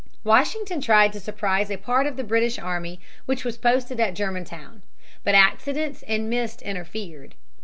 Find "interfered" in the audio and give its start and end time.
6.63-7.35